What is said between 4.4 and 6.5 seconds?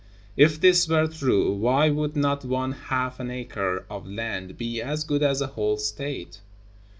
be as good as a whole State?